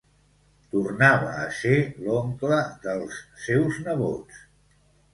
[0.75, 4.45] Tornava a ser l’oncle dels seus nebots.